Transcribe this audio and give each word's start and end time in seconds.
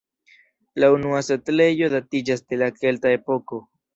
La 0.83 0.87
unua 0.93 1.19
setlejo 1.27 1.91
datiĝas 1.95 2.43
de 2.53 2.61
la 2.63 2.71
kelta 2.79 3.15
epoko. 3.21 3.63